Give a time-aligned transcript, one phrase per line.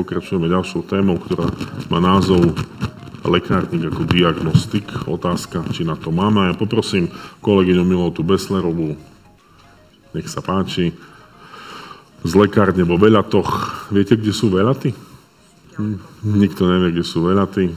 [0.00, 1.44] Pokračujeme ďalšou témou, ktorá
[1.92, 2.56] má názov
[3.20, 4.88] lekárnik ako diagnostik.
[5.04, 6.48] Otázka, či na to máme.
[6.48, 7.12] Ja poprosím
[7.44, 8.96] kolegyňu Milotu Beslerovú,
[10.16, 10.96] nech sa páči.
[12.24, 13.92] Z lekárne vo Veľatoch.
[13.92, 14.96] Viete, kde sú Veľaty?
[15.76, 17.68] Hm, nikto nevie, kde sú Veľaty.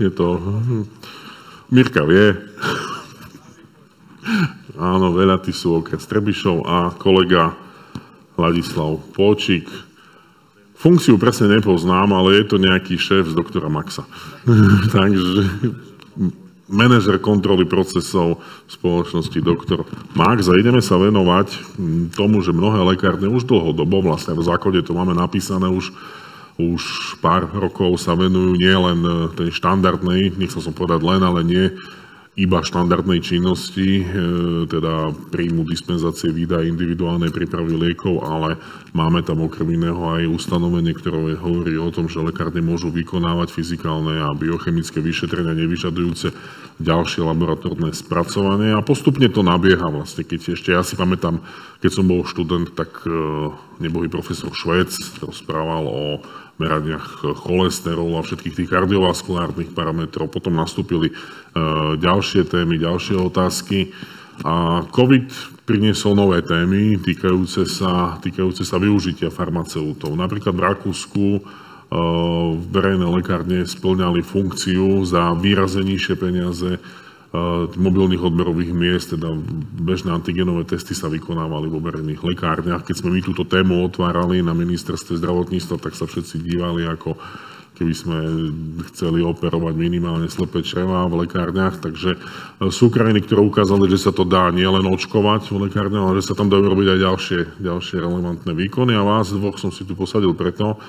[0.00, 0.40] Je to...
[1.68, 2.40] Mirka vie.
[4.80, 7.52] Áno, Veľaty sú okres Trebišov a kolega
[8.40, 9.87] Ladislav Póčik
[10.78, 14.06] Funkciu presne nepoznám, ale je to nejaký šéf z doktora Maxa.
[14.94, 15.42] Takže
[16.68, 21.56] manažer kontroly procesov spoločnosti doktor Max a ideme sa venovať
[22.12, 25.90] tomu, že mnohé lekárne už dlhodobo, vlastne v základe to máme napísané už
[26.58, 31.70] už pár rokov sa venujú nielen tej štandardnej, nechcel som povedať len, ale nie
[32.38, 34.04] iba štandardnej činnosti, e,
[34.70, 38.54] teda príjmu dispenzácie výdaj individuálnej prípravy liekov, ale
[38.94, 44.22] máme tam okrem iného aj ustanovenie, ktoré hovorí o tom, že lekárne môžu vykonávať fyzikálne
[44.22, 46.30] a biochemické vyšetrenia nevyžadujúce
[46.78, 50.22] ďalšie laboratórne spracovanie a postupne to nabieha vlastne.
[50.22, 51.42] Keď ešte ja si pamätám,
[51.82, 53.10] keď som bol študent, tak e,
[53.82, 54.94] nebohý profesor Švec
[55.26, 56.22] rozprával o
[56.58, 60.28] meraniach cholesterolu a všetkých tých kardiovaskulárnych parametrov.
[60.28, 61.14] Potom nastúpili e,
[61.96, 63.94] ďalšie témy, ďalšie otázky.
[64.42, 65.30] A COVID
[65.66, 70.14] priniesol nové témy týkajúce sa, týkajúce sa využitia farmaceutov.
[70.18, 71.40] Napríklad v Rakúsku e,
[72.74, 76.82] verejné lekárne splňali funkciu za výrazenejšie peniaze
[77.76, 79.28] mobilných odberových miest, teda
[79.76, 82.88] bežné antigenové testy sa vykonávali vo verejných lekárniach.
[82.88, 87.20] Keď sme my túto tému otvárali na ministerstve zdravotníctva, tak sa všetci dívali, ako
[87.76, 88.18] keby sme
[88.90, 91.78] chceli operovať minimálne slepé čreva v lekárniach.
[91.78, 92.18] Takže e,
[92.72, 96.34] sú krajiny, ktoré ukázali, že sa to dá nielen očkovať v lekárniach, ale že sa
[96.34, 98.96] tam dajú robiť aj ďalšie, ďalšie relevantné výkony.
[98.96, 100.80] A vás dvoch som si tu posadil preto,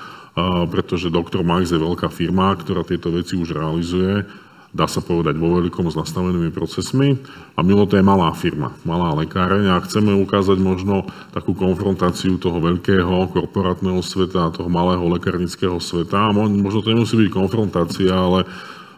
[0.72, 4.24] pretože doktor Max je veľká firma, ktorá tieto veci už realizuje
[4.70, 7.18] dá sa povedať, vo veľkom s nastavenými procesmi.
[7.58, 13.34] A Milota je malá firma, malá lekáreň a chceme ukázať možno takú konfrontáciu toho veľkého
[13.34, 16.30] korporátneho sveta a toho malého lekárnického sveta.
[16.30, 18.46] A možno to nemusí byť konfrontácia, ale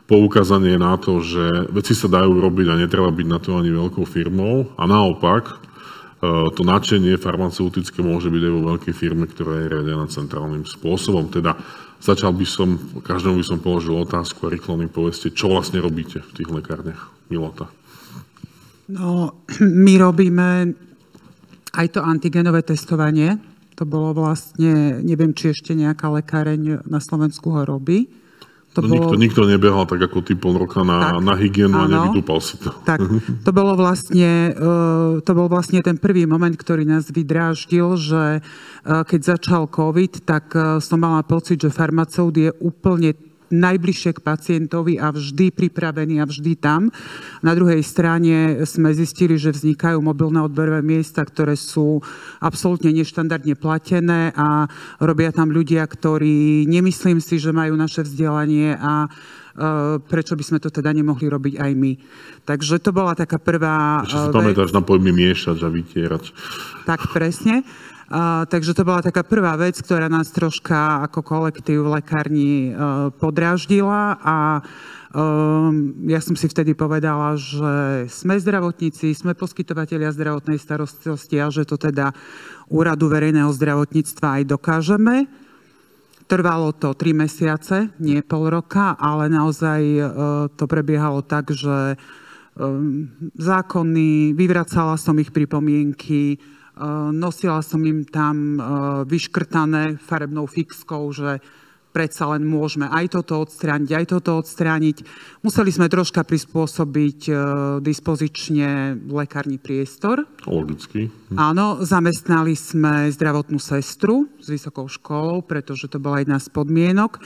[0.05, 4.05] poukázanie na to, že veci sa dajú robiť a netreba byť na to ani veľkou
[4.05, 4.77] firmou.
[4.77, 5.57] A naopak, e,
[6.53, 11.33] to nadšenie farmaceutické môže byť aj vo veľkej firme, ktorá je riadená centrálnym spôsobom.
[11.33, 11.57] Teda
[12.03, 16.19] Začal by som, každému by som položil otázku a rýchlo mi povedzte, čo vlastne robíte
[16.19, 17.15] v tých lekárniach.
[17.31, 17.71] Milota.
[18.91, 19.39] No,
[19.87, 20.75] my robíme
[21.73, 23.39] aj to antigenové testovanie.
[23.79, 28.11] To bolo vlastne, neviem, či ešte nejaká lekáreň na Slovensku ho robí.
[28.73, 29.13] To no, bolo...
[29.13, 32.41] nikto, nikto nebehal tak ako ty pol roka na, tak, na hygienu áno, a nevydúpal
[32.41, 32.73] si to.
[32.89, 33.05] Tak,
[33.45, 39.05] to bolo vlastne, uh, to bol vlastne ten prvý moment, ktorý nás vydráždil, že uh,
[39.05, 43.13] keď začal COVID, tak uh, som mala pocit, že farmaceut je úplne
[43.53, 46.89] najbližšie k pacientovi a vždy pripravený a vždy tam.
[47.45, 52.01] Na druhej strane sme zistili, že vznikajú mobilné odberové miesta, ktoré sú
[52.41, 54.67] absolútne neštandardne platené a
[54.99, 59.09] robia tam ľudia, ktorí nemyslím si, že majú naše vzdelanie a e,
[60.01, 61.93] prečo by sme to teda nemohli robiť aj my.
[62.43, 64.03] Takže to bola taká prvá...
[64.03, 66.25] Ešte si pamätáš na pojmy miešať a vytierať.
[66.89, 67.63] Tak presne.
[68.53, 74.21] Takže to bola taká prvá vec, ktorá nás troška ako kolektív v lekárni uh, podráždila
[74.21, 74.61] a
[75.17, 81.65] um, ja som si vtedy povedala, že sme zdravotníci, sme poskytovateľia zdravotnej starostlivosti a že
[81.65, 82.13] to teda
[82.69, 85.25] úradu verejného zdravotníctva aj dokážeme.
[86.29, 90.05] Trvalo to tri mesiace, nie pol roka, ale naozaj uh,
[90.53, 91.97] to prebiehalo tak, že
[93.41, 96.37] zákony, vyvracala som ich pripomienky,
[97.13, 98.65] nosila som im tam eh,
[99.05, 101.45] vyškrtané farebnou fixkou, že
[101.93, 105.05] predsa len môžeme aj toto odstrániť, aj toto odstrániť.
[105.45, 107.37] Museli sme troška prispôsobiť eh,
[107.85, 110.25] dispozične lekárny priestor.
[110.49, 111.13] Logicky.
[111.13, 111.37] Hm.
[111.37, 117.21] Áno, zamestnali sme zdravotnú sestru s vysokou školou, pretože to bola jedna z podmienok.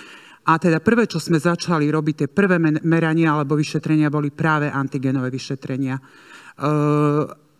[0.46, 5.26] A teda prvé, čo sme začali robiť, tie prvé merania alebo vyšetrenia boli práve antigenové
[5.34, 5.98] vyšetrenia.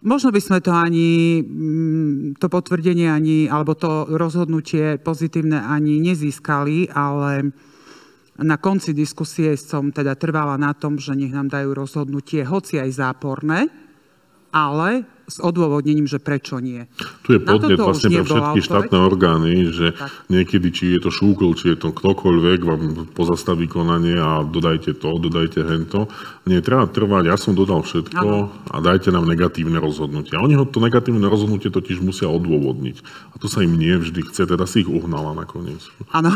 [0.06, 6.94] Možno by sme to ani, mm, to potvrdenie ani, alebo to rozhodnutie pozitívne ani nezískali,
[6.94, 7.50] ale
[8.38, 12.90] na konci diskusie som teda trvala na tom, že nech nám dajú rozhodnutie, hoci aj
[12.94, 13.66] záporné,
[14.56, 16.86] ale s odôvodnením, že prečo nie.
[17.26, 20.08] Tu je podnet vlastne pre všetky štátne orgány, že tak.
[20.30, 25.18] niekedy, či je to šúkol, či je to ktokoľvek, vám pozastaví konanie a dodajte to,
[25.18, 26.06] dodajte hento.
[26.46, 28.54] Nie, treba trvať, ja som dodal všetko ano.
[28.70, 30.38] a dajte nám negatívne rozhodnutie.
[30.38, 32.96] A oni ho to negatívne rozhodnutie totiž musia odôvodniť.
[33.34, 35.82] A to sa im nie vždy chce, teda si ich uhnala nakoniec.
[36.14, 36.30] Áno.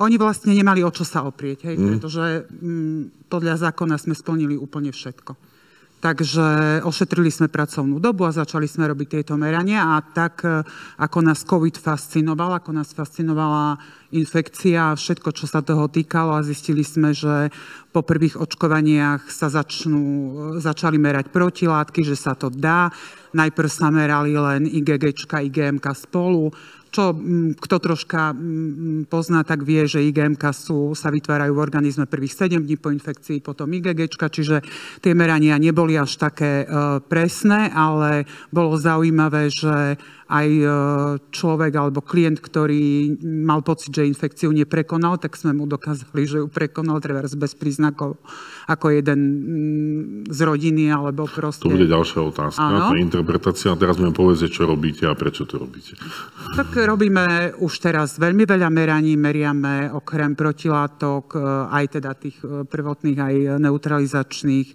[0.00, 1.86] Oni vlastne nemali o čo sa oprieť, hej, mm.
[1.92, 5.49] pretože mm, podľa zákona sme splnili úplne všetko.
[6.00, 10.64] Takže ošetrili sme pracovnú dobu a začali sme robiť tieto merania a tak, e,
[10.96, 13.76] ako nás COVID fascinoval, ako nás fascinovala
[14.08, 17.52] infekcia a všetko, čo sa toho týkalo a zistili sme, že
[17.92, 20.00] po prvých očkovaniach sa začnú,
[20.56, 22.88] e, začali merať protilátky, že sa to dá.
[23.36, 26.48] Najprv sa merali len IgG, IgM spolu,
[26.90, 32.10] čo mm, kto troška mm, pozná, tak vie, že IgMK sú, sa vytvárajú v organizme
[32.10, 34.62] prvých 7 dní po infekcii, potom IgG, čiže
[34.98, 39.98] tie merania neboli až také e, presné, ale bolo zaujímavé, že
[40.30, 40.66] aj e,
[41.34, 46.46] človek alebo klient, ktorý mal pocit, že infekciu neprekonal, tak sme mu dokázali, že ju
[46.46, 48.18] prekonal, treba bez príznakov,
[48.66, 51.64] ako jeden mm, z rodiny, alebo proste...
[51.64, 52.92] To bude ďalšia otázka, Áno.
[52.92, 53.72] tá interpretácia.
[53.78, 55.96] Teraz mi povedzte, čo robíte a prečo to robíte.
[56.58, 61.38] Tak robíme už teraz veľmi veľa meraní, meriame okrem protilátok, e,
[61.70, 64.68] aj teda tých e, prvotných, aj neutralizačných,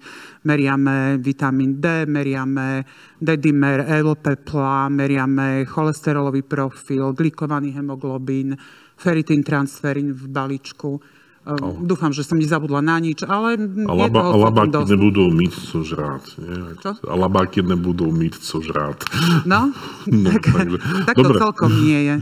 [0.46, 2.86] meriame vitamín D, meriame
[3.20, 8.54] dedimer, LPPLA, meriame cholesterolový profil, glikovaný hemoglobín,
[8.96, 11.02] feritín, transferín v balíčku.
[11.46, 11.78] Oh.
[11.78, 13.54] Dúfam, že som nezabudla na nič, ale
[13.86, 14.90] a laba, toho labáky dosť.
[14.98, 16.26] nebudú mít co žrát.
[16.42, 16.74] Nie?
[16.82, 16.98] Čo?
[17.06, 18.98] A labáky nebudú mít co žrát.
[19.46, 19.70] No,
[20.10, 21.38] no tak, takže, tak to dobre.
[21.38, 22.16] celkom nie je.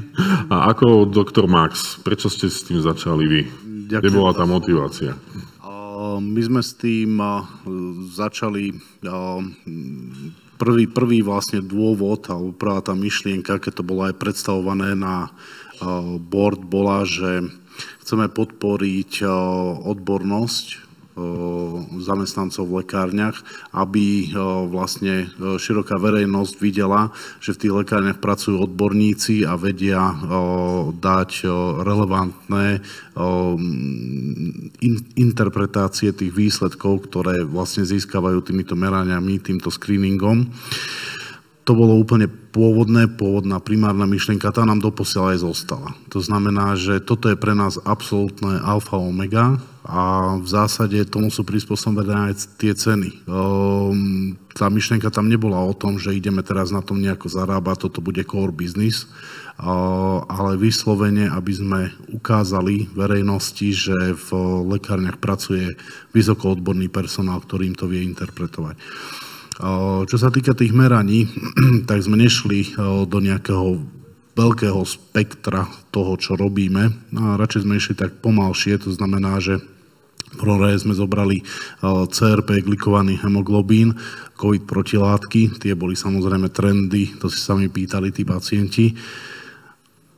[0.52, 3.42] A ako doktor Max, prečo ste s tým začali vy?
[3.88, 4.04] Ďakujem.
[4.04, 5.16] Kde bola tá motivácia?
[6.19, 7.16] My sme s tým
[8.12, 8.76] začali
[10.60, 15.31] prvý, prvý vlastne dôvod, alebo prvá tá myšlienka, keď to bolo aj predstavované na
[16.28, 17.48] board, bola, že
[18.02, 19.25] chceme podporiť
[19.84, 20.68] odbornosť
[22.02, 23.38] zamestnancov v lekárniach,
[23.70, 24.34] aby
[24.66, 30.10] vlastne široká verejnosť videla, že v tých lekárniach pracujú odborníci a vedia
[30.98, 31.46] dať
[31.86, 32.81] relevantné
[35.14, 40.50] interpretácie tých výsledkov, ktoré vlastne získavajú týmito meraniami, týmto screeningom.
[41.63, 45.89] To bolo úplne pôvodné, pôvodná primárna myšlienka, tá nám doposiaľ aj zostala.
[46.12, 51.48] To znamená, že toto je pre nás absolútne alfa omega a v zásade tomu sú
[51.48, 53.27] prispôsobené aj tie ceny.
[53.27, 58.04] Ehm, tá myšlienka tam nebola o tom, že ideme teraz na tom nejako zarábať, toto
[58.04, 59.07] bude core business,
[60.27, 61.80] ale vyslovene, aby sme
[62.12, 64.30] ukázali verejnosti, že v
[64.68, 65.80] lekárniach pracuje
[66.12, 68.75] vysokoodborný personál, ktorý im to vie interpretovať.
[70.10, 71.30] Čo sa týka tých meraní,
[71.90, 72.74] tak sme nešli
[73.06, 73.82] do nejakého
[74.34, 76.90] veľkého spektra toho, čo robíme.
[77.22, 79.62] A radšej sme išli tak pomalšie, to znamená, že
[80.34, 81.46] v prvom sme zobrali
[81.86, 83.94] CRP, glikovaný hemoglobín,
[84.34, 88.98] COVID protilátky, tie boli samozrejme trendy, to si sami pýtali tí pacienti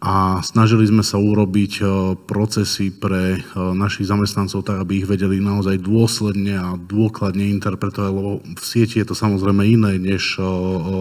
[0.05, 1.83] a snažili sme sa urobiť e,
[2.29, 8.37] procesy pre e, našich zamestnancov tak, aby ich vedeli naozaj dôsledne a dôkladne interpretovať, lebo
[8.37, 10.45] v sieti je to samozrejme iné, než e,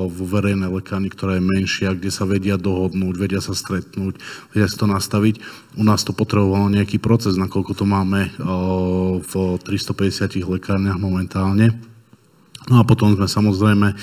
[0.08, 4.16] v verejnej lekárni, ktorá je menšia, kde sa vedia dohodnúť, vedia sa stretnúť,
[4.56, 5.36] vedia si to nastaviť.
[5.76, 8.32] U nás to potrebovalo nejaký proces, nakoľko to máme
[9.20, 9.32] v
[9.68, 11.93] 350 lekárniach momentálne.
[12.64, 13.96] No a potom sme samozrejme e,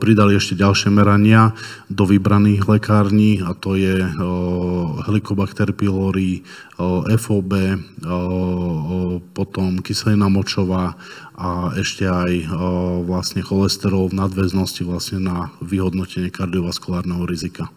[0.00, 1.52] pridali ešte ďalšie merania
[1.92, 4.08] do vybraných lekární a to je e,
[5.04, 6.42] Helicobacter pylori, e,
[7.20, 7.52] FOB,
[9.36, 10.96] potom kyselina močová
[11.36, 12.50] a ešte aj
[13.04, 17.68] vlastne cholesterol v nadväznosti vlastne na vyhodnotenie kardiovaskulárneho rizika.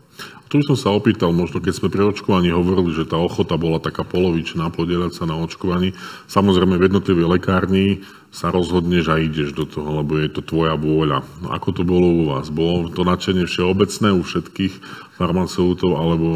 [0.51, 4.03] Tu som sa opýtal, možno keď sme pri očkovaní hovorili, že tá ochota bola taká
[4.03, 5.95] polovičná podielať sa na očkovaní.
[6.27, 11.19] Samozrejme v jednotlivej lekárni sa rozhodneš a ideš do toho, lebo je to tvoja vôľa.
[11.51, 12.47] Ako to bolo u vás?
[12.47, 14.73] Bolo to nadšenie všeobecné u všetkých
[15.19, 16.27] farmaceutov, alebo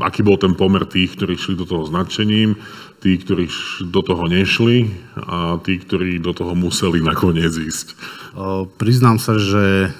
[0.00, 2.56] aký bol ten pomer tých, ktorí šli do toho značením,
[3.04, 3.44] tí, ktorí
[3.92, 4.88] do toho nešli
[5.20, 7.92] a tí, ktorí do toho museli nakoniec ísť?
[8.80, 9.94] priznám sa, že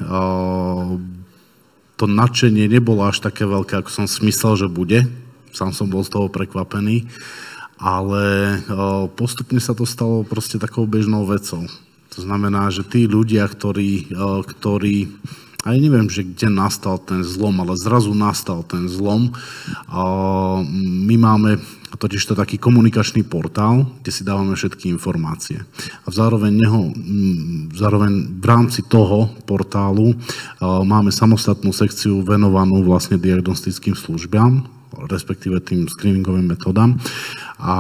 [1.95, 5.07] to nadšenie nebolo až také veľké, ako som si myslel, že bude.
[5.55, 7.07] Sám som bol z toho prekvapený.
[7.79, 8.59] Ale
[9.19, 11.67] postupne sa to stalo proste takou bežnou vecou.
[12.15, 14.15] To znamená, že tí ľudia, ktorí,
[14.47, 15.11] ktorí
[15.65, 19.33] a ja neviem, že kde nastal ten zlom, ale zrazu nastal ten zlom.
[21.09, 21.57] My máme
[21.97, 25.65] totiž to taký komunikačný portál, kde si dávame všetky informácie.
[26.05, 26.93] A zároveň, neho,
[27.73, 30.13] zároveň v rámci toho portálu
[30.61, 34.69] máme samostatnú sekciu venovanú vlastne diagnostickým službám,
[35.09, 37.01] respektíve tým screeningovým metodám.
[37.59, 37.75] A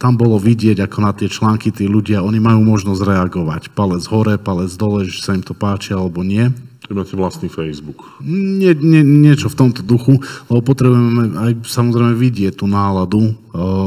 [0.00, 3.62] tam bolo vidieť, ako na tie články tí ľudia, oni majú možnosť reagovať.
[3.72, 6.52] Palec hore, palec dole, že sa im to páči alebo nie.
[6.84, 8.20] Vy máte vlastný Facebook.
[8.20, 10.20] Nie, nie, niečo v tomto duchu,
[10.52, 13.32] lebo potrebujeme aj samozrejme vidieť tú náladu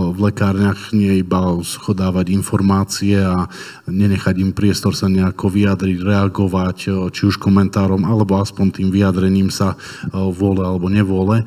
[0.09, 3.45] v lekárniach, nie iba schodávať informácie a
[3.85, 6.77] nenechať im priestor sa nejako vyjadriť, reagovať,
[7.13, 9.77] či už komentárom, alebo aspoň tým vyjadrením sa
[10.09, 11.45] vole alebo nevole.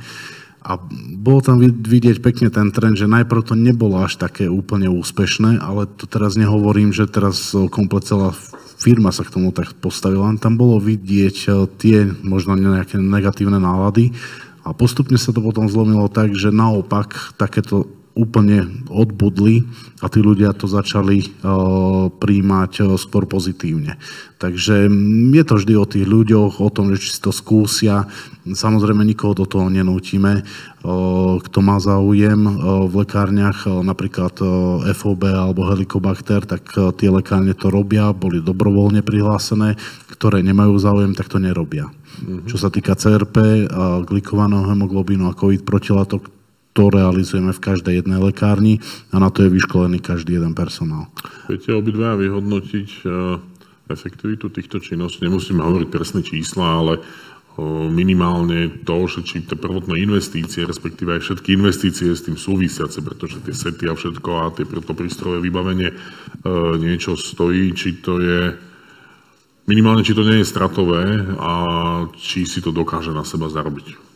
[0.61, 0.76] A
[1.17, 5.88] bolo tam vidieť pekne ten trend, že najprv to nebolo až také úplne úspešné, ale
[5.88, 8.37] to teraz nehovorím, že teraz komplet celá
[8.81, 10.33] firma sa k tomu tak postavila.
[10.40, 14.17] Tam bolo vidieť e, tie možno nejaké negatívne nálady
[14.64, 19.64] a postupne sa to potom zlomilo tak, že naopak takéto úplne odbudli
[20.04, 23.96] a tí ľudia to začali uh, príjmať uh, skôr pozitívne.
[24.36, 24.88] Takže
[25.32, 28.08] je to vždy o tých ľuďoch, o tom, že či si to skúsia.
[28.44, 30.44] Samozrejme, nikoho do toho nenútime.
[30.84, 32.40] Uh, kto má záujem
[32.88, 34.36] v lekárniach, napríklad
[34.96, 39.76] FOB alebo Helicobacter, tak tie lekárne to robia, boli dobrovoľne prihlásené.
[40.12, 41.88] Ktoré nemajú záujem, tak to nerobia.
[42.20, 42.48] Mm-hmm.
[42.48, 43.68] Čo sa týka CRP,
[44.04, 46.39] glikovaného hemoglobínu a COVID protilátok,
[46.72, 48.78] to realizujeme v každej jednej lekárni
[49.10, 51.10] a na to je vyškolený každý jeden personál.
[51.50, 53.06] Viete obidva vyhodnotiť e,
[53.90, 55.26] efektivitu týchto činností?
[55.26, 57.00] Nemusíme hovoriť presné čísla, ale e,
[57.90, 63.42] minimálne to, že či tie prvotné investície, respektíve aj všetky investície s tým súvisiace, pretože
[63.42, 65.96] tie sety a všetko a tie to prístrojové vybavenie e,
[66.78, 68.54] niečo stojí, či to je
[69.66, 71.02] minimálne, či to nie je stratové
[71.34, 71.52] a
[72.14, 74.10] či si to dokáže na seba zarobiť.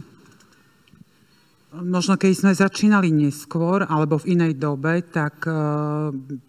[1.74, 5.52] Možno keď sme začínali neskôr alebo v inej dobe, tak e,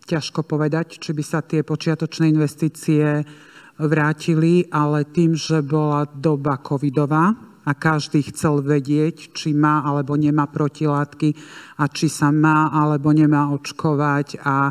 [0.06, 3.26] ťažko povedať, či by sa tie počiatočné investície
[3.82, 7.34] vrátili, ale tým, že bola doba covidová
[7.66, 11.34] a každý chcel vedieť, či má alebo nemá protilátky
[11.82, 14.70] a či sa má alebo nemá očkovať a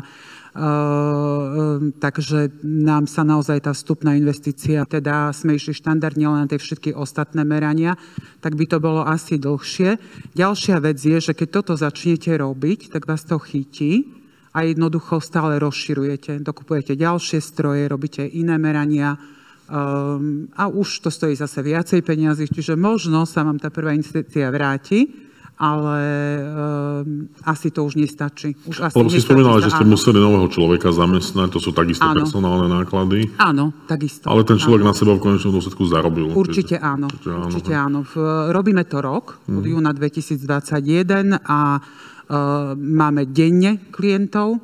[1.99, 6.95] takže nám sa naozaj tá vstupná investícia, teda sme išli štandardne len na tie všetky
[6.95, 7.99] ostatné merania,
[8.39, 9.99] tak by to bolo asi dlhšie.
[10.31, 14.07] Ďalšia vec je, že keď toto začnete robiť, tak vás to chytí
[14.55, 16.39] a jednoducho stále rozširujete.
[16.39, 19.19] Dokupujete ďalšie stroje, robíte iné merania,
[19.65, 24.45] Um, a už to stojí zase viacej peniazy, čiže možno sa vám tá prvá investícia
[24.53, 25.24] vráti,
[25.55, 25.99] ale
[26.43, 28.59] um, asi to už nestačí.
[28.67, 29.95] Už asi Lebo si spomínala, že ste áno.
[29.95, 32.27] museli nového človeka zamestnať, to sú takisto áno.
[32.27, 33.31] personálne náklady.
[33.39, 34.27] Áno, takisto.
[34.27, 34.91] Ale ten človek áno.
[34.91, 36.27] na seba v konečnom dôsledku zarobil.
[36.35, 37.07] Určite čiže, áno.
[37.07, 37.45] Čiže áno.
[37.47, 37.99] Určite áno.
[38.03, 38.13] V,
[38.51, 39.71] robíme to rok, od hmm.
[39.79, 44.59] júna 2021 a uh, máme denne klientov.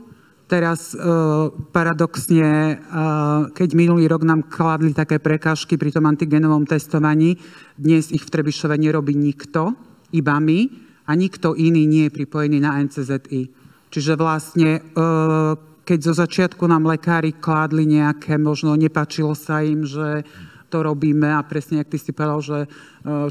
[0.51, 2.75] Teraz uh, paradoxne,
[3.55, 7.39] keď minulý rok nám kladli také prekážky pri tom antigenovom testovaní,
[7.79, 10.59] dnes ich v Trebišove nerobí nikto iba my
[11.07, 13.51] a nikto iný nie je pripojený na NCZI.
[13.91, 14.81] Čiže vlastne, e,
[15.83, 20.23] keď zo začiatku nám lekári kládli nejaké, možno nepačilo sa im, že
[20.71, 22.67] to robíme a presne, ak ty si povedal, že e,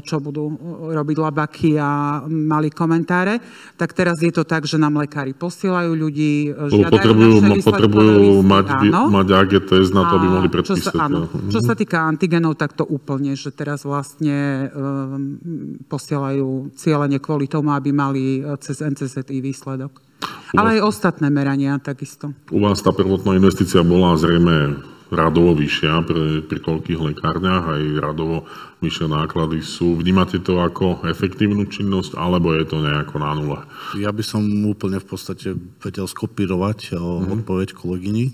[0.05, 0.53] čo budú
[0.93, 3.41] robiť labaky a mali komentáre,
[3.73, 8.31] tak teraz je to tak, že nám lekári posielajú ľudí, e, žiadajú potrebujú, naše potrebujú
[8.45, 10.77] mať, mať AG test na to, aby mohli predpísať.
[10.77, 15.41] Čo sa, áno, čo sa týka antigenov, tak to úplne, že teraz vlastne um,
[15.89, 20.11] posielajú cieľene kvôli tomu, aby mali cez NCZI výsledok.
[20.51, 22.35] Ale aj ostatné merania takisto.
[22.51, 28.47] U vás tá prvotná investícia bola zrejme radovo vyššia pre, pri toľkých lekárniach, aj radovo
[28.79, 29.99] vyššie náklady sú.
[29.99, 33.59] Vnímate to ako efektívnu činnosť, alebo je to nejako na nule?
[33.99, 35.53] Ja by som úplne v podstate
[35.83, 37.43] vedel skopírovať mm-hmm.
[37.43, 38.31] odpoveď kolegyni,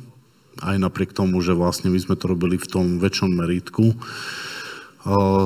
[0.61, 3.97] aj napriek tomu, že vlastne my sme to robili v tom väčšom meritku,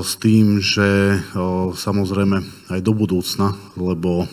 [0.01, 1.21] s tým, že
[1.77, 2.41] samozrejme
[2.73, 4.25] aj do budúcna, lebo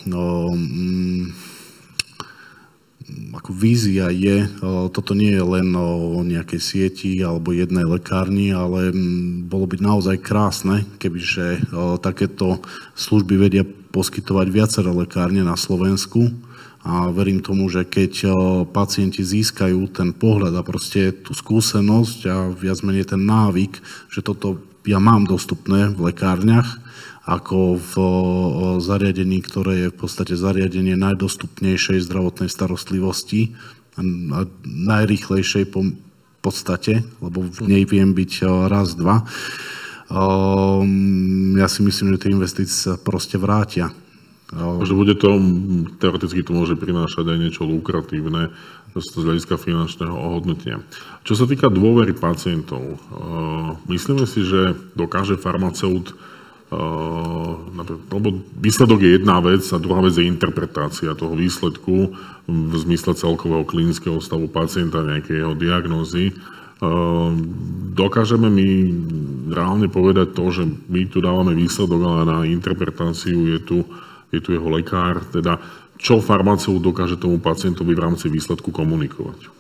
[3.33, 4.45] ako vízia je,
[4.93, 8.93] toto nie je len o nejakej sieti alebo jednej lekárni, ale
[9.49, 11.73] bolo by naozaj krásne, kebyže
[12.05, 12.61] takéto
[12.93, 16.29] služby vedia poskytovať viaceré lekárne na Slovensku.
[16.89, 18.33] A verím tomu, že keď
[18.73, 23.77] pacienti získajú ten pohľad a proste tú skúsenosť a viac menej ten návyk,
[24.09, 26.81] že toto ja mám dostupné v lekárniach,
[27.29, 27.93] ako v
[28.81, 33.53] zariadení, ktoré je v podstate zariadenie najdostupnejšej zdravotnej starostlivosti
[34.01, 35.69] a najrychlejšej
[36.41, 38.33] podstate, lebo v nej viem byť
[38.73, 39.29] raz, dva.
[41.59, 43.93] Ja si myslím, že tie investície proste vrátia.
[44.57, 45.37] Že bude to,
[46.01, 48.49] teoreticky to môže prinášať aj niečo lukratívne
[48.97, 50.81] z hľadiska finančného ohodnotenia.
[51.29, 52.97] Čo sa týka dôvery pacientov,
[53.85, 56.17] myslíme si, že dokáže farmaceut
[56.69, 58.29] lebo
[58.61, 62.13] výsledok je jedna vec a druhá vec je interpretácia toho výsledku
[62.45, 66.37] v zmysle celkového klinického stavu pacienta, nejakej jeho diagnózy.
[67.97, 68.69] Dokážeme my
[69.51, 73.79] reálne povedať to, že my tu dávame výsledok, ale na interpretáciu je tu,
[74.29, 75.57] je tu jeho lekár, teda
[75.99, 79.58] čo farmaceut dokáže tomu pacientovi v rámci výsledku komunikovať.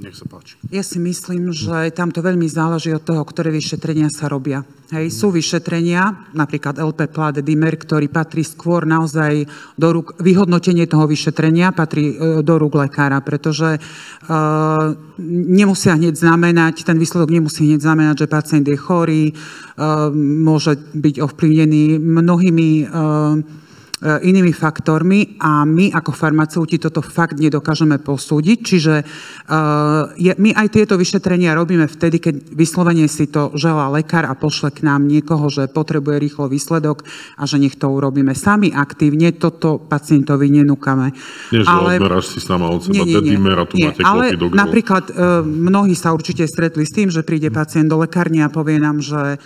[0.00, 0.56] Nech sa páči.
[0.72, 4.64] Ja si myslím, že tam to veľmi záleží od toho, ktoré vyšetrenia sa robia.
[4.90, 9.44] Hej, sú vyšetrenia, napríklad LP Plade Dimer, ktorý patrí skôr naozaj
[9.76, 16.82] do rúk, vyhodnotenie toho vyšetrenia patrí e, do rúk lekára, pretože uh, nemusia hneď znamenať,
[16.82, 23.59] ten výsledok nemusí hneď znamenať, že pacient je chorý, uh, môže byť ovplyvnený mnohými uh,
[24.00, 28.58] inými faktormi a my ako farmaceuti toto fakt nedokážeme posúdiť.
[28.64, 34.32] Čiže e, my aj tieto vyšetrenia robíme vtedy, keď vyslovene si to želá lekár a
[34.32, 37.04] pošle k nám niekoho, že potrebuje rýchlo výsledok
[37.36, 39.36] a že nech to urobíme sami aktívne.
[39.36, 41.12] Toto pacientovi nenúkame.
[41.52, 42.00] Nie, ale...
[42.24, 45.92] si sama od seba, nie, nie, nie, a tu nie, máte ale napríklad e, mnohí
[45.92, 49.36] sa určite stretli s tým, že príde pacient do lekárne a povie nám, že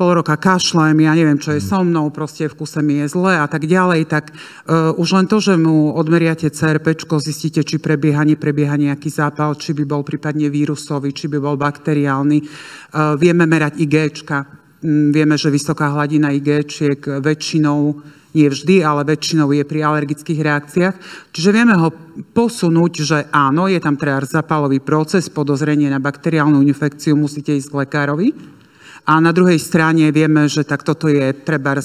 [0.00, 3.36] pol roka kašlem, ja neviem, čo je so mnou, proste v kuse mi je zle
[3.36, 8.24] a tak ďalej, tak uh, už len to, že mu odmeriate CRP, zistíte, či prebieha,
[8.24, 12.40] neprebieha nejaký zápal, či by bol prípadne vírusový, či by bol bakteriálny.
[12.40, 14.48] Uh, vieme merať Igčka.
[14.80, 18.00] Um, vieme, že vysoká hladina Igčiek väčšinou
[18.32, 20.94] nie vždy, ale väčšinou je pri alergických reakciách.
[21.34, 21.92] Čiže vieme ho
[22.32, 27.78] posunúť, že áno, je tam teda zapalový proces, podozrenie na bakteriálnu infekciu, musíte ísť k
[27.84, 28.59] lekárovi
[29.08, 31.76] a na druhej strane vieme, že tak toto je treba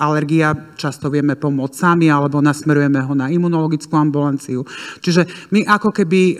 [0.00, 4.64] alergia, často vieme pomôcť sami, alebo nasmerujeme ho na imunologickú ambulanciu.
[5.04, 6.36] Čiže my ako keby, e,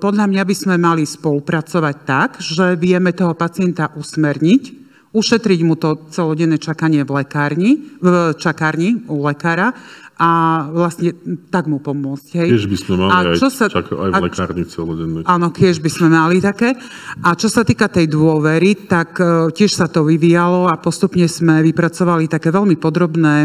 [0.00, 4.82] podľa mňa by sme mali spolupracovať tak, že vieme toho pacienta usmerniť,
[5.12, 9.76] ušetriť mu to celodenné čakanie v lekárni, v čakárni u lekára
[10.22, 10.30] a
[10.70, 11.10] vlastne
[11.50, 12.28] tak mu pomôcť.
[12.38, 12.48] Hej.
[12.54, 15.20] Kiež by sme mali a čo aj, sa, čak, aj v lekárni celodenné.
[15.26, 16.78] Áno, kiež by sme mali také.
[17.26, 21.58] A čo sa týka tej dôvery, tak uh, tiež sa to vyvíjalo a postupne sme
[21.66, 23.36] vypracovali také veľmi podrobné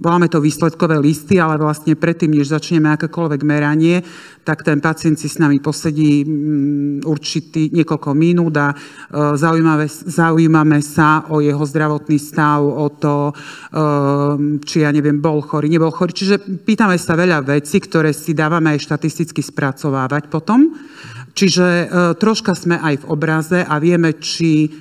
[0.00, 4.00] voláme to výsledkové listy, ale vlastne predtým, než začneme akékoľvek meranie,
[4.40, 8.76] tak ten pacient si s nami posedí mm, určitý niekoľko minút a e,
[9.36, 13.32] zaujímame, zaujímame sa o jeho zdravotný stav, o to, e,
[14.64, 16.16] či ja neviem, bol chorý, nebol chorý.
[16.16, 20.72] Čiže pýtame sa veľa vecí, ktoré si dávame aj štatisticky spracovávať potom.
[21.36, 21.86] Čiže e,
[22.16, 24.72] troška sme aj v obraze a vieme, či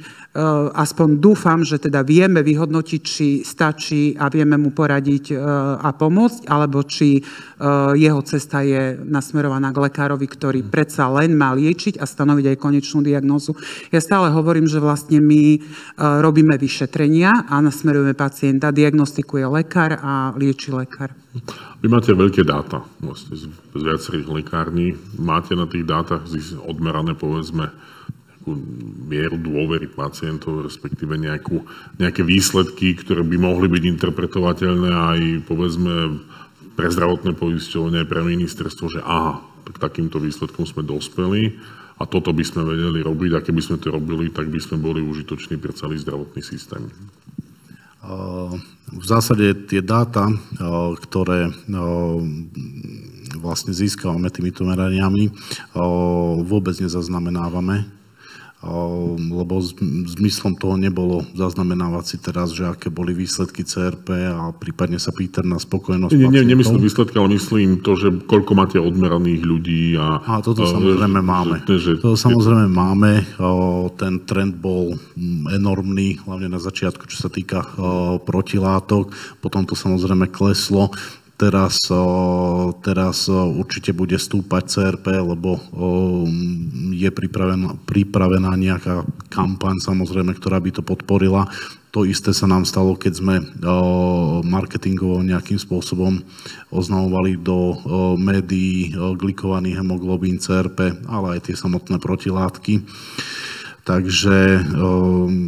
[0.74, 5.38] aspoň dúfam, že teda vieme vyhodnotiť, či stačí a vieme mu poradiť eh,
[5.80, 7.24] a pomôcť, alebo či eh,
[7.98, 13.04] jeho cesta je nasmerovaná k lekárovi, ktorý predsa len má liečiť a stanoviť aj konečnú
[13.04, 13.58] diagnózu.
[13.92, 15.62] Ja stále hovorím, že vlastne my
[15.98, 21.12] robíme vyšetrenia a nasmerujeme pacienta, diagnostikuje lekár a lieči lekár.
[21.80, 24.98] Vy máte veľké dáta vlastne z, z viacerých lekární.
[25.20, 26.26] Máte na tých dátach
[26.66, 27.70] odmerané povedzme
[28.40, 28.56] nejakú
[29.12, 31.60] mieru dôvery pacientov, respektíve nejakú,
[32.00, 36.24] nejaké výsledky, ktoré by mohli byť interpretovateľné aj povedzme
[36.80, 41.60] pre zdravotné poisťovne, pre ministerstvo, že aha, tak takýmto výsledkom sme dospeli
[42.00, 45.04] a toto by sme vedeli robiť a keby sme to robili, tak by sme boli
[45.04, 46.88] užitoční pre celý zdravotný systém.
[48.90, 50.32] V zásade tie dáta,
[51.04, 51.52] ktoré
[53.36, 55.28] vlastne získavame týmito meraniami,
[56.48, 57.99] vôbec nezaznamenávame
[58.60, 59.64] lebo
[60.20, 65.48] zmyslom toho nebolo zaznamenávať si teraz, že aké boli výsledky CRP a prípadne sa pýtať
[65.48, 69.96] na spokojnosť nie, nie, Nemyslím výsledky, ale myslím to, že koľko máte odmeraných ľudí.
[69.96, 71.64] A, a toto samozrejme máme.
[71.72, 73.24] Že, že, toto samozrejme máme.
[73.96, 75.00] Ten trend bol
[75.48, 77.64] enormný, hlavne na začiatku, čo sa týka
[78.28, 79.16] protilátok.
[79.40, 80.92] Potom to samozrejme kleslo.
[81.40, 81.88] Teraz,
[82.84, 85.56] teraz určite bude stúpať CRP, lebo
[86.92, 91.48] je pripravená, pripravená nejaká kampaň, samozrejme, ktorá by to podporila.
[91.96, 93.36] To isté sa nám stalo, keď sme
[94.44, 96.20] marketingovo nejakým spôsobom
[96.76, 97.80] oznamovali do
[98.20, 102.84] médií glikovaný hemoglobín CRP, ale aj tie samotné protilátky.
[103.88, 104.70] Takže,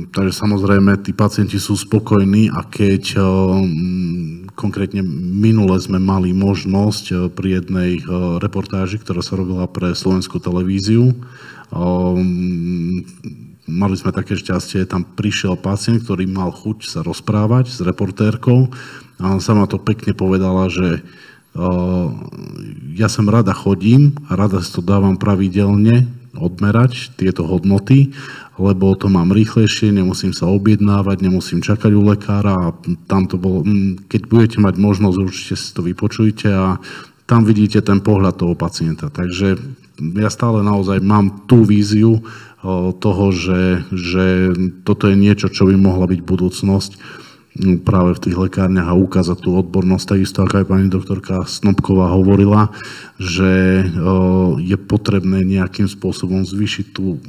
[0.10, 3.21] takže samozrejme tí pacienti sú spokojní a keď
[4.55, 8.03] konkrétne minule sme mali možnosť eh, pri jednej eh,
[8.39, 11.15] reportáži, ktorá sa robila pre slovenskú televíziu,
[11.71, 13.07] Um,
[13.63, 18.67] mali sme také šťastie, tam prišiel pacient, ktorý mal chuť sa rozprávať s reportérkou
[19.23, 20.99] a on sa ma to pekne povedala, že
[22.95, 28.15] ja sem rada chodím a rada si to dávam pravidelne odmerať tieto hodnoty,
[28.55, 32.75] lebo to mám rýchlejšie, nemusím sa objednávať, nemusím čakať u lekára a
[33.09, 33.67] tam to bolo,
[34.07, 36.79] keď budete mať možnosť, určite si to vypočujte a
[37.27, 39.07] tam vidíte ten pohľad toho pacienta.
[39.11, 39.59] Takže
[40.19, 42.23] ja stále naozaj mám tú víziu
[43.01, 44.53] toho, že, že
[44.85, 46.91] toto je niečo, čo by mohla byť budúcnosť
[47.83, 52.71] práve v tých lekárniach a ukázať tú odbornosť, takisto ako aj pani doktorka Snobková hovorila,
[53.19, 53.83] že
[54.63, 57.19] je potrebné nejakým spôsobom zvýšiť tú,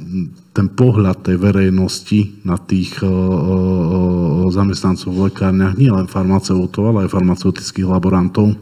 [0.55, 3.03] ten pohľad tej verejnosti na tých
[4.47, 8.55] zamestnancov v lekárniach, nie len farmaceutov, ale aj farmaceutických laborantov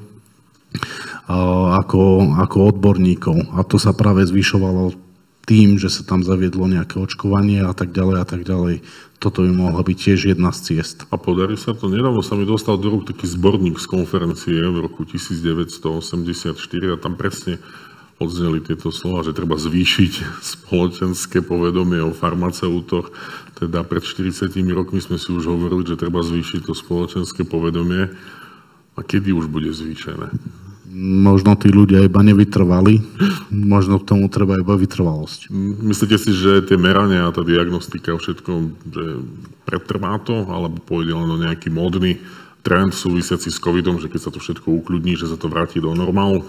[1.78, 3.54] ako, ako odborníkov.
[3.54, 5.11] A to sa práve zvyšovalo
[5.52, 8.88] tým, že sa tam zaviedlo nejaké očkovanie a tak ďalej a tak ďalej.
[9.20, 11.04] Toto by mohla byť tiež jedna z ciest.
[11.12, 11.92] A podarí sa to.
[11.92, 16.56] Nedávno sa mi dostal do rúk taký zborník z konferencie v roku 1984
[16.88, 17.60] a tam presne
[18.16, 20.14] odzneli tieto slova, že treba zvýšiť
[20.56, 23.12] spoločenské povedomie o farmaceutoch.
[23.60, 28.08] Teda pred 40 rokmi sme si už hovorili, že treba zvýšiť to spoločenské povedomie.
[28.96, 30.32] A kedy už bude zvýšené?
[31.00, 33.00] Možno tí ľudia iba nevytrvali,
[33.48, 35.48] možno k tomu treba iba vytrvalosť.
[35.88, 38.52] Myslíte si, že tie merania a tá diagnostika všetko,
[38.92, 39.06] že
[39.64, 42.20] pretrvá to, alebo pôjde len o nejaký módny
[42.62, 45.96] trend súvisiaci s covidom, že keď sa to všetko ukludní, že sa to vráti do
[45.96, 46.46] normálu?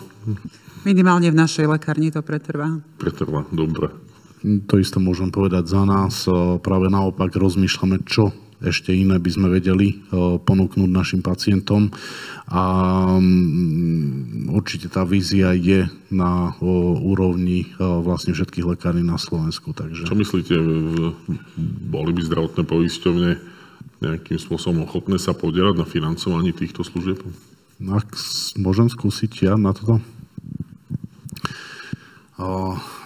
[0.82, 2.82] Minimálne v našej lekárni to pretrvá.
[2.98, 3.94] Pretrvá, dobre.
[4.42, 6.26] To isté môžem povedať za nás.
[6.66, 9.96] Práve naopak rozmýšľame, čo ešte iné by sme vedeli e,
[10.38, 11.90] ponúknuť našim pacientom.
[12.46, 12.62] A
[13.18, 16.54] mm, určite tá vízia je na
[17.02, 19.74] úrovni e, vlastne všetkých lekární na Slovensku.
[19.74, 20.06] Takže...
[20.06, 20.54] Čo myslíte,
[21.90, 23.30] boli by zdravotné poisťovne
[24.02, 27.22] nejakým spôsobom ochotné sa podielať na financovaní týchto služieb?
[27.82, 28.14] Ak
[28.58, 29.98] môžem skúsiť ja na toto?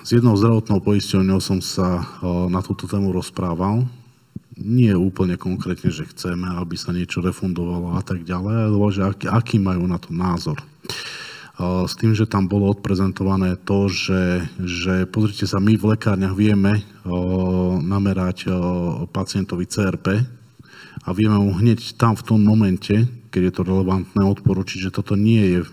[0.01, 2.01] S jednou zdravotnou poisťovňou som sa
[2.49, 3.85] na túto tému rozprával
[4.57, 9.27] nie úplne konkrétne, že chceme, aby sa niečo refundovalo a tak ďalej, ale že aký,
[9.29, 10.57] aký majú na to názor.
[11.61, 16.85] S tým, že tam bolo odprezentované to, že, že pozrite sa, my v lekárniach vieme
[17.81, 18.53] namerať
[19.09, 20.21] pacientovi CRP
[21.05, 25.13] a vieme mu hneď tam v tom momente, keď je to relevantné, odporučiť, že toto
[25.13, 25.69] nie je e,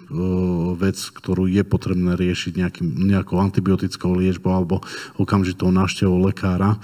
[0.76, 4.84] vec, ktorú je potrebné riešiť nejakým, nejakou antibiotickou liečbou alebo
[5.16, 6.76] okamžitou návštevou lekára.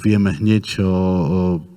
[0.00, 0.80] Vieme hneď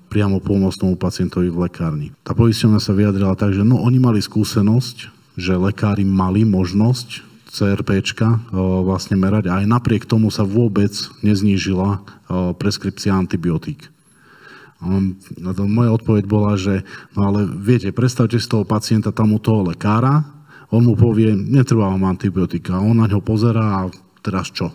[0.07, 2.07] priamo pomôcť tomu pacientovi v lekárni.
[2.23, 8.49] Tá poisťovňa sa vyjadrila tak, že no, oni mali skúsenosť, že lekári mali možnosť CRPčka
[8.85, 12.01] vlastne merať a aj napriek tomu sa vôbec neznížila
[12.57, 13.93] preskripcia antibiotík.
[15.39, 16.83] Na to moja odpoveď bola, že
[17.15, 20.23] no ale viete, predstavte si toho pacienta tam u toho lekára,
[20.73, 23.93] on mu povie, netrvá vám antibiotika, on na ňo pozerá a
[24.25, 24.73] teraz čo?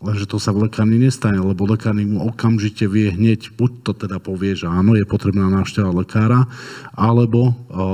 [0.00, 4.16] Lenže to sa v lekárni nestane, lebo lekárnik mu okamžite vie hneď, buď to teda
[4.16, 6.48] povie, že áno, je potrebná návšteva lekára,
[6.96, 7.84] alebo o, o,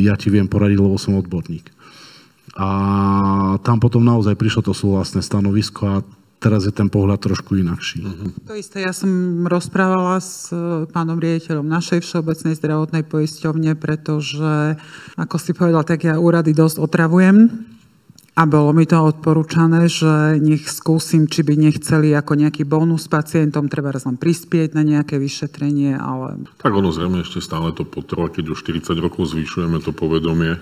[0.00, 1.68] ja ti viem poradiť, lebo som odborník.
[2.56, 2.68] A
[3.60, 5.96] tam potom naozaj prišlo to súhlasné stanovisko a
[6.38, 8.04] teraz je ten pohľad trošku inakší.
[8.46, 14.76] To isté, ja som rozprávala s e, pánom riaditeľom našej všeobecnej zdravotnej poisťovne, pretože,
[15.16, 17.66] ako si povedal, tak ja úrady dosť otravujem
[18.36, 23.72] a bolo mi to odporúčané, že nech skúsim, či by nechceli ako nejaký bonus pacientom,
[23.72, 26.44] treba len prispieť na nejaké vyšetrenie, ale...
[26.60, 30.60] Tak ono zrejme ešte stále to potrvá, keď už 40 rokov zvyšujeme to povedomie,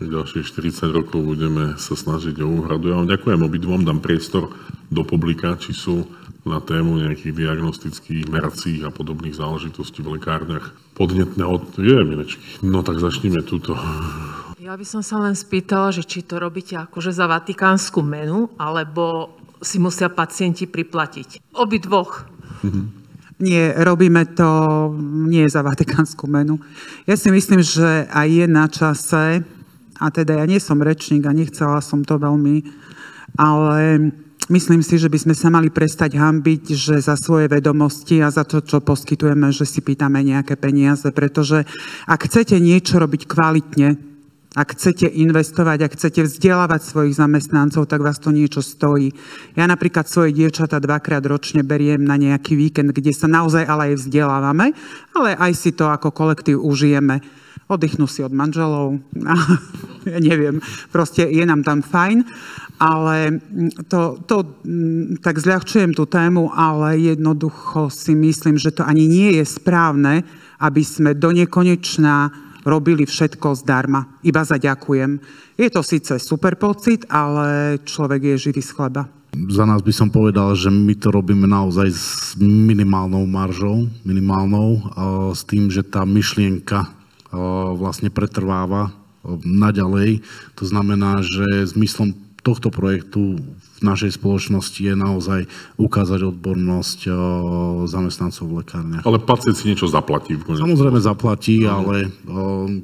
[0.00, 2.88] ďalších 40 rokov budeme sa snažiť o úhradu.
[2.88, 4.54] Ja vám ďakujem obidvom, dám priestor
[4.88, 6.08] do publika, či sú
[6.42, 10.74] na tému nejakých diagnostických, meracích a podobných záležitostí v lekárniach.
[10.98, 11.78] Podnetné od...
[11.78, 12.42] Je, minečky.
[12.66, 13.78] No tak začneme túto.
[14.58, 19.34] Ja by som sa len spýtala, že či to robíte akože za vatikánsku menu, alebo
[19.62, 21.54] si musia pacienti priplatiť.
[21.54, 22.26] Obi dvoch.
[22.66, 22.84] Mm-hmm.
[23.42, 24.46] Nie, robíme to
[25.26, 26.62] nie za vatikánsku menu.
[27.10, 29.42] Ja si myslím, že aj je na čase,
[30.02, 32.66] a teda ja nie som rečník a nechcela som to veľmi,
[33.38, 34.10] ale
[34.50, 38.42] Myslím si, že by sme sa mali prestať hambiť, že za svoje vedomosti a za
[38.42, 41.62] to, čo poskytujeme, že si pýtame nejaké peniaze, pretože
[42.10, 44.12] ak chcete niečo robiť kvalitne,
[44.52, 49.08] Ak chcete investovať, ak chcete vzdelávať svojich zamestnancov, tak vás to niečo stojí.
[49.56, 54.04] Ja napríklad svoje dievčata dvakrát ročne beriem na nejaký víkend, kde sa naozaj ale aj
[54.04, 54.76] vzdelávame,
[55.16, 57.24] ale aj si to ako kolektív užijeme.
[57.70, 58.98] Oddychnú si od manželov,
[60.12, 60.58] ja neviem,
[60.90, 62.26] proste je nám tam fajn,
[62.82, 63.38] ale
[63.86, 64.42] to, to
[65.22, 70.26] tak zľahčujem tú tému, ale jednoducho si myslím, že to ani nie je správne,
[70.58, 72.30] aby sme do nekonečná
[72.62, 75.18] robili všetko zdarma, iba za ďakujem.
[75.58, 79.06] Je to síce super pocit, ale človek je živý z chleba.
[79.32, 84.92] Za nás by som povedal, že my to robíme naozaj s minimálnou maržou, minimálnou,
[85.32, 87.01] s tým, že tá myšlienka
[87.74, 88.92] vlastne pretrváva
[89.42, 90.20] naďalej.
[90.58, 93.38] To znamená, že zmyslom tohto projektu
[93.78, 95.46] v našej spoločnosti je naozaj
[95.78, 97.14] ukázať odbornosť eh,
[97.86, 99.06] zamestnancov v lekárniach.
[99.06, 100.34] Ale pacient si niečo zaplatí.
[100.38, 101.82] Samozrejme zaplatí, no.
[101.82, 102.10] ale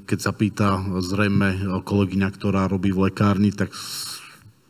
[0.06, 3.74] keď sa pýta zrejme kolegyňa, ktorá robí v lekárni, tak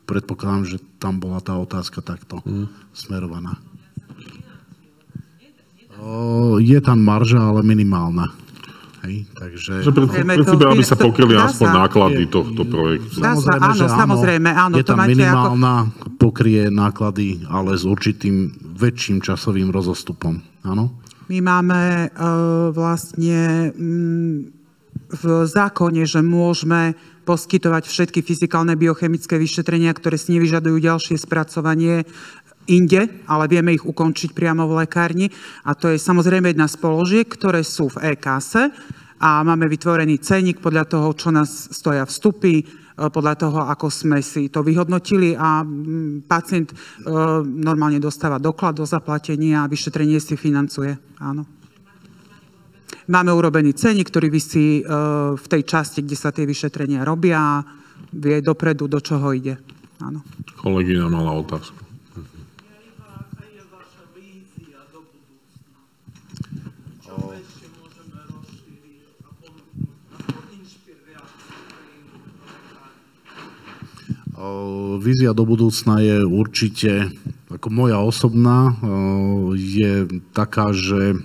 [0.08, 2.96] predpokladám, že tam bola tá otázka takto hmm.
[2.96, 3.60] smerovaná.
[6.62, 8.30] Je tam marža, ale minimálna.
[9.06, 9.72] Hej, takže...
[9.86, 13.22] Že princípe, aby sa pokryli aspoň náklady tohto projektu.
[13.22, 14.74] Samozrejme, áno, áno, samozrejme, áno.
[14.74, 16.06] Je tam minimálna, ako...
[16.18, 20.42] pokrie náklady, ale s určitým väčším časovým rozostupom.
[20.66, 20.98] Áno?
[21.30, 24.50] My máme uh, vlastne um,
[25.08, 32.08] v zákone, že môžeme poskytovať všetky fyzikálne biochemické vyšetrenia, ktoré si nevyžadujú ďalšie spracovanie
[32.68, 35.26] inde, ale vieme ich ukončiť priamo v lekárni.
[35.64, 38.70] A to je samozrejme jedna z položiek, ktoré sú v e-kase
[39.18, 42.64] a máme vytvorený ceník podľa toho, čo nás stoja vstupy, e,
[43.10, 45.66] podľa toho, ako sme si to vyhodnotili a
[46.30, 46.76] pacient e,
[47.42, 50.94] normálne dostáva doklad do zaplatenia a vyšetrenie si financuje.
[51.18, 51.42] Áno.
[53.08, 54.82] Máme urobený ceník, ktorý vysí e,
[55.34, 57.64] v tej časti, kde sa tie vyšetrenia robia a
[58.14, 59.58] vie dopredu, do čoho ide.
[59.98, 60.22] Áno.
[60.62, 61.87] Kolegyňa mala otázku.
[74.98, 77.14] Vízia do budúcna je určite,
[77.48, 78.74] ako moja osobná,
[79.54, 81.22] je taká, že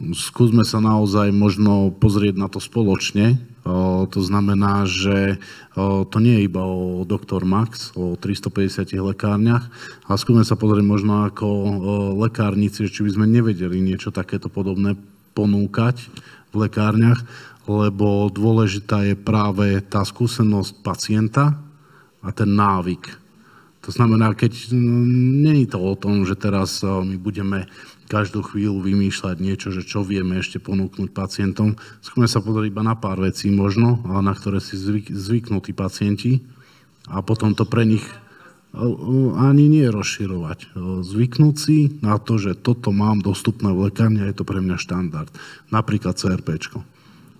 [0.00, 3.38] skúsme sa naozaj možno pozrieť na to spoločne.
[4.10, 5.36] To znamená, že
[5.76, 7.44] to nie je iba o Dr.
[7.44, 9.68] Max, o 350 lekárniach,
[10.08, 11.46] ale skúsme sa pozrieť možno ako
[12.16, 14.96] lekárnici, či by sme nevedeli niečo takéto podobné
[15.36, 16.10] ponúkať
[16.50, 17.22] v lekárniach,
[17.70, 21.60] lebo dôležitá je práve tá skúsenosť pacienta,
[22.20, 23.04] a ten návyk.
[23.80, 27.64] To znamená, keď není to o tom, že teraz my budeme
[28.12, 31.80] každú chvíľu vymýšľať niečo, že čo vieme ešte ponúknuť pacientom.
[32.04, 35.72] Skúme sa pozrieť iba na pár vecí možno, ale na ktoré si zvyk, zvyknú tí
[35.72, 36.44] pacienti
[37.08, 38.04] a potom to pre nich
[39.40, 40.76] ani nie rozširovať.
[41.02, 44.76] Zvyknúť si na to, že toto mám dostupné v lekárni a je to pre mňa
[44.78, 45.32] štandard.
[45.74, 46.70] Napríklad CRP.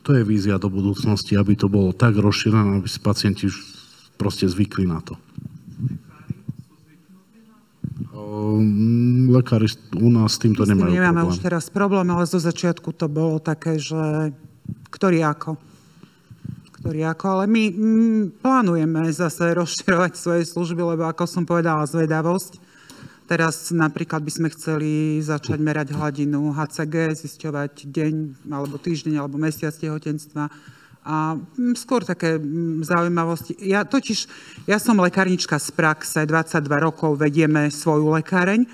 [0.03, 3.47] To je vízia do budúcnosti, aby to bolo tak rozšírené, aby si pacienti
[4.21, 5.17] proste zvykli na to.
[9.33, 11.33] Lekári u nás s týmto nemajú nemáme problém.
[11.33, 14.37] už teraz problém, ale zo začiatku to bolo také, že
[14.93, 15.57] ktorý ako.
[16.81, 22.61] Ktorý ako, ale my mm, plánujeme zase rozširovať svoje služby, lebo ako som povedala, zvedavosť.
[23.31, 28.15] Teraz napríklad by sme chceli začať merať hladinu HCG, zisťovať deň,
[28.51, 30.51] alebo týždeň, alebo mesiac tehotenstva
[31.05, 33.57] a mm, skôr také mm, zaujímavosti.
[33.65, 34.29] Ja totiž,
[34.69, 38.69] ja som lekárnička z praxe, 22 rokov vedieme svoju lekáreň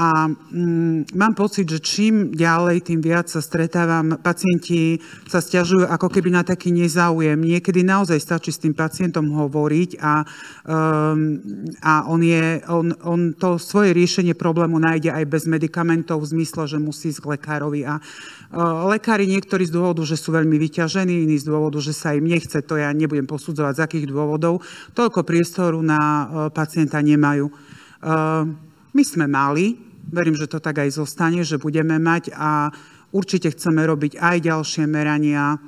[0.00, 4.16] a mm, mám pocit, že čím ďalej, tým viac sa stretávam.
[4.16, 4.96] Pacienti
[5.28, 7.36] sa stiažujú ako keby na taký nezáujem.
[7.36, 10.24] Niekedy naozaj stačí s tým pacientom hovoriť a,
[10.64, 11.36] um,
[11.84, 16.64] a on, je, on, on to svoje riešenie problému nájde aj bez medikamentov v zmysle,
[16.64, 17.84] že musí ísť k lekárovi.
[17.84, 22.16] A uh, lekári niektorí z dôvodu, že sú veľmi vyťažení, iní z dôvodu, že sa
[22.16, 24.64] im nechce, to ja nebudem posudzovať z akých dôvodov,
[24.96, 27.52] toľko priestoru na uh, pacienta nemajú.
[28.00, 28.48] Uh,
[28.96, 32.74] my sme mali Verím, že to tak aj zostane, že budeme mať a
[33.14, 35.58] určite chceme robiť aj ďalšie merania.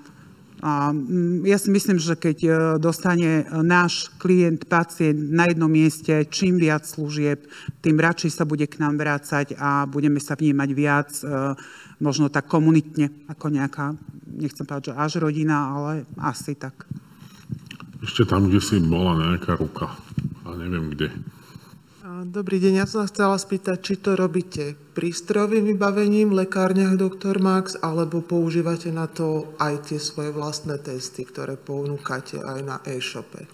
[0.63, 6.23] A mm, ja si myslím, že keď e, dostane náš klient, pacient na jednom mieste
[6.31, 7.51] čím viac služieb,
[7.83, 11.59] tým radšej sa bude k nám vrácať a budeme sa vnímať viac e,
[11.99, 13.99] možno tak komunitne, ako nejaká,
[14.39, 16.87] nechcem povedať, že až rodina, ale asi tak.
[18.03, 19.91] Ešte tam, kde si bola nejaká ruka.
[20.47, 21.11] A neviem kde.
[22.03, 27.39] Dobrý deň, ja som chcela spýtať, či to robíte prístrojovým vybavením v lekárniach Dr.
[27.39, 33.47] Max, alebo používate na to aj tie svoje vlastné testy, ktoré ponúkate aj na e-shope?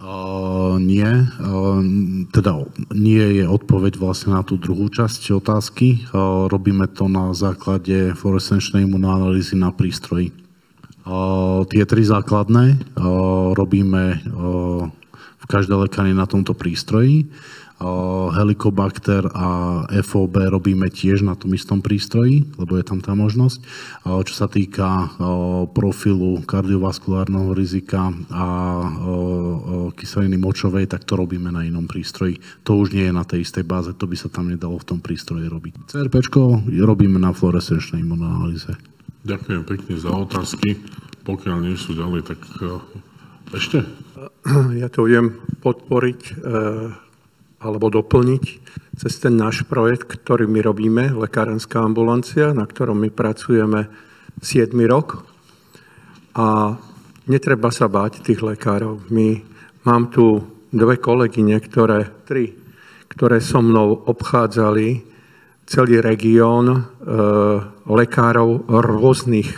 [0.00, 1.84] Uh, nie, uh,
[2.32, 2.64] teda
[2.96, 6.08] nie je odpoveď vlastne na tú druhú časť otázky.
[6.08, 10.32] Uh, robíme to na základe fluorescenčnej imunanalýzy na prístroji.
[11.04, 14.88] Uh, tie tri základné uh, robíme uh,
[15.36, 17.28] v každej lekárni na tomto prístroji.
[18.30, 19.48] Helicobacter a
[20.04, 23.58] FOB robíme tiež na tom istom prístroji, lebo je tam tá možnosť.
[24.04, 25.16] Čo sa týka
[25.72, 28.46] profilu kardiovaskulárneho rizika a
[29.96, 32.36] kyseliny močovej, tak to robíme na inom prístroji.
[32.68, 35.00] To už nie je na tej istej báze, to by sa tam nedalo v tom
[35.00, 35.88] prístroji robiť.
[35.88, 36.20] CRP
[36.84, 38.76] robíme na fluorescenčnej imunanalýze.
[39.24, 40.76] Ďakujem pekne za otázky.
[41.24, 42.40] Pokiaľ nie sú ďalej, tak
[43.56, 43.88] ešte?
[44.76, 46.44] Ja to viem podporiť
[47.60, 48.44] alebo doplniť
[48.96, 53.88] cez ten náš projekt, ktorý my robíme, Lekárenská ambulancia, na ktorom my pracujeme
[54.40, 55.24] 7 rok.
[56.36, 56.76] A
[57.28, 59.04] netreba sa báť tých lekárov.
[59.12, 59.40] My,
[59.84, 60.40] mám tu
[60.72, 62.56] dve kolegyne, ktoré, tri,
[63.12, 65.04] ktoré so mnou obchádzali
[65.68, 66.78] celý región e,
[67.86, 69.50] lekárov rôznych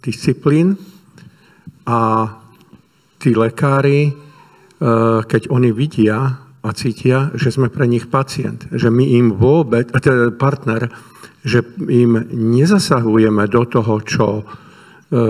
[0.00, 0.80] disciplín
[1.84, 2.30] a
[3.20, 4.12] tí lekári, e,
[5.24, 10.32] keď oni vidia, a cítia, že sme pre nich pacient, že my im vôbec, teda
[10.32, 10.88] partner,
[11.44, 11.60] že
[11.92, 14.44] im nezasahujeme do toho, čo, e,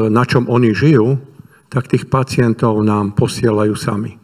[0.07, 1.18] na čom oni žijú,
[1.66, 4.14] tak tých pacientov nám posielajú sami.
[4.14, 4.18] E,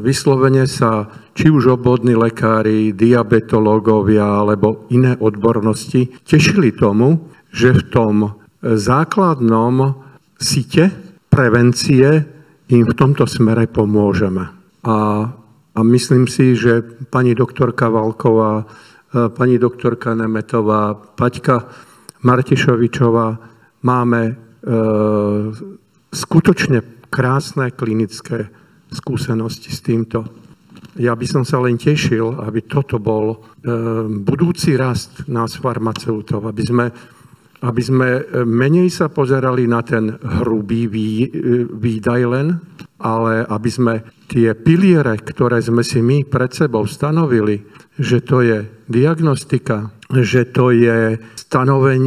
[0.00, 8.14] vyslovene sa či už obvodní lekári, diabetológovia alebo iné odbornosti tešili tomu, že v tom
[8.64, 9.92] základnom
[10.40, 10.88] site
[11.28, 12.24] prevencie
[12.72, 14.48] im v tomto smere pomôžeme.
[14.88, 14.96] A
[15.76, 16.80] a myslím si, že
[17.12, 21.68] pani doktorka Valková, e, pani doktorka Nemetová, Paťka
[22.24, 23.28] Martišovičová
[23.84, 24.34] máme e,
[26.16, 26.80] skutočne
[27.12, 28.48] krásne klinické
[28.88, 30.24] skúsenosti s týmto.
[30.96, 33.36] Ja by som sa len tešil, aby toto bol e,
[34.08, 36.86] budúci rast nás farmaceutov, aby sme,
[37.60, 38.08] aby sme
[38.48, 40.08] menej sa pozerali na ten
[40.40, 40.88] hrubý
[41.68, 42.56] výdaj len,
[42.96, 43.94] ale aby sme
[44.26, 47.62] tie piliere, ktoré sme si my pred sebou stanovili,
[47.96, 51.20] že to je diagnostika, že to je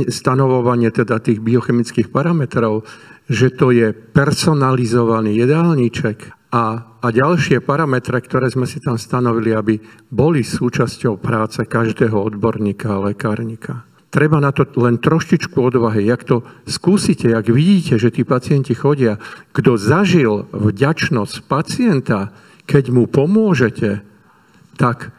[0.09, 2.85] stanovovanie teda tých biochemických parametrov,
[3.29, 6.17] že to je personalizovaný jedálniček
[6.49, 9.77] a, a ďalšie parametre, ktoré sme si tam stanovili, aby
[10.09, 13.88] boli súčasťou práce každého odborníka a lekárnika.
[14.09, 16.09] Treba na to len troštičku odvahy.
[16.09, 19.21] Jak to skúsite, jak vidíte, že tí pacienti chodia,
[19.53, 22.33] kto zažil vďačnosť pacienta,
[22.65, 24.01] keď mu pomôžete,
[24.81, 25.13] tak,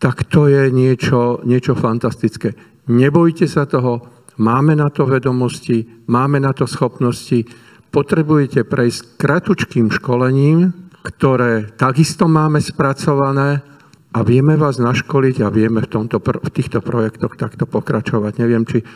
[0.00, 2.56] tak to je niečo, niečo fantastické.
[2.88, 4.08] Nebojte sa toho,
[4.40, 7.44] máme na to vedomosti, máme na to schopnosti,
[7.92, 10.72] potrebujete prejsť kratučkým školením,
[11.04, 13.73] ktoré takisto máme spracované,
[14.14, 18.38] a vieme vás naškoliť a vieme v, tomto, v týchto projektoch takto pokračovať.
[18.38, 18.86] Neviem, či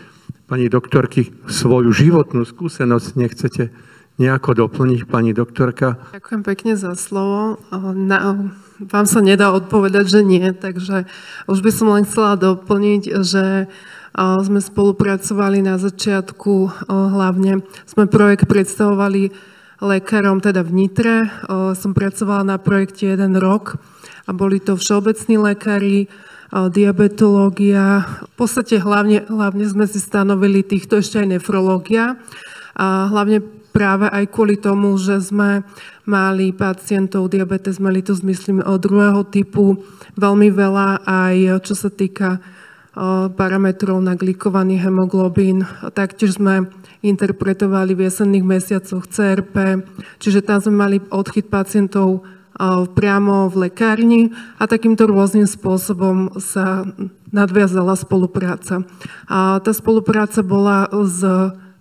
[0.46, 3.74] pani doktorky svoju životnú skúsenosť nechcete
[4.22, 5.98] nejako doplniť, pani doktorka.
[6.14, 7.58] Ďakujem pekne za slovo.
[7.94, 11.10] Na, vám sa nedá odpovedať, že nie, takže
[11.50, 13.66] už by som len chcela doplniť, že
[14.18, 19.30] sme spolupracovali na začiatku, hlavne sme projekt predstavovali
[19.78, 21.30] lekárom teda v Nitre.
[21.78, 23.78] Som pracovala na projekte jeden rok
[24.28, 26.12] a boli to všeobecní lekári,
[26.48, 28.04] diabetológia.
[28.32, 32.16] V podstate hlavne, hlavne sme si stanovili týchto ešte aj nefrológia.
[32.72, 35.60] A hlavne práve aj kvôli tomu, že sme
[36.08, 39.84] mali pacientov diabetes mellitus, myslím, druhého typu,
[40.16, 41.36] veľmi veľa aj
[41.68, 42.40] čo sa týka
[43.36, 45.68] parametrov na glikovaný hemoglobín.
[45.92, 46.72] Taktiež sme
[47.04, 49.84] interpretovali v jesenných mesiacoch CRP,
[50.16, 52.24] čiže tam sme mali odchyt pacientov
[52.92, 56.82] priamo v lekárni a takýmto rôznym spôsobom sa
[57.30, 58.82] nadviazala spolupráca.
[59.30, 61.22] A tá spolupráca bola s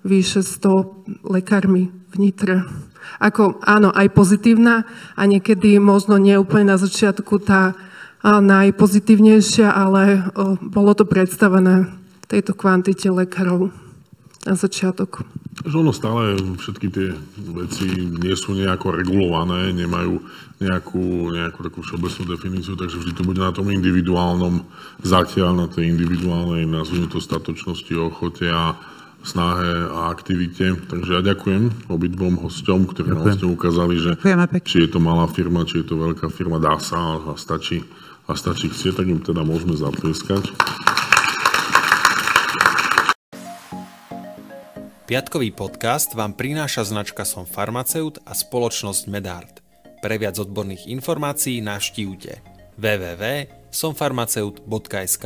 [0.05, 2.61] vyše 100 lekármi v Nitre.
[3.17, 4.85] Ako, áno, aj pozitívna
[5.17, 7.73] a niekedy možno nie úplne na začiatku tá
[8.21, 10.29] najpozitívnejšia, ale
[10.61, 11.89] bolo to predstavené
[12.27, 13.86] tejto kvantite lekárov
[14.45, 15.25] na začiatok.
[15.65, 17.07] Že ono stále všetky tie
[17.55, 20.21] veci nie sú nejako regulované, nemajú
[20.61, 24.61] nejakú, nejakú takú všeobecnú definíciu, takže vždy to bude na tom individuálnom
[25.01, 28.77] zatiaľ, na tej individuálnej, nazvime to statočnosti, ochote a
[29.25, 30.77] snahe a aktivite.
[30.87, 34.11] Takže ja ďakujem obidvom hosťom, ktorí nám vlastne ukázali, že
[34.63, 37.81] či je to malá firma, či je to veľká firma, dá sa a stačí
[38.27, 40.51] a stačí chcieť, tak im teda môžeme zaplieskať.
[45.07, 49.63] Piatkový podcast vám prináša značka Som farmaceut a spoločnosť Medart.
[50.03, 52.43] Pre viac odborných informácií navštívte
[52.75, 55.25] www.somfarmaceut.sk